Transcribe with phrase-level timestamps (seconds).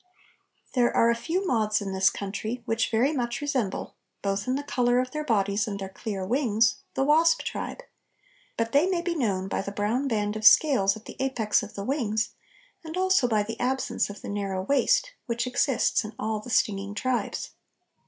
[0.73, 3.93] There are a few moths in this country which very much resemble,
[4.23, 7.83] both in the colour of their bodies and their clear wings, the wasp tribe,
[8.57, 11.75] but they may be known by the brown band of scales at the apex of
[11.75, 12.29] the wings
[12.83, 16.95] and also by the absence of the narrow waist, which exists in all the stinging
[16.95, 17.51] tribes.